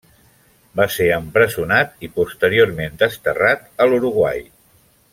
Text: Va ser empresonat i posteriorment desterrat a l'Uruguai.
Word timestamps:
Va 0.79 0.87
ser 0.93 1.09
empresonat 1.17 1.93
i 2.07 2.09
posteriorment 2.17 2.99
desterrat 3.05 3.69
a 3.85 3.89
l'Uruguai. 3.93 4.47